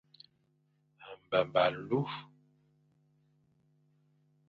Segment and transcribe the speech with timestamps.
[1.23, 2.01] Mbemba alu.